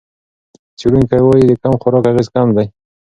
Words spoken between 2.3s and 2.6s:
کم